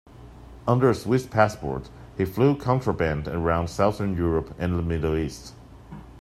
Under 0.67 0.89
a 0.89 0.95
Swiss 0.95 1.27
passport, 1.27 1.91
he 2.17 2.25
flew 2.25 2.57
contraband 2.57 3.27
around 3.27 3.67
Southern 3.67 4.17
Europe 4.17 4.51
and 4.57 4.79
the 4.79 4.81
Middle 4.81 5.15
East. 5.15 5.53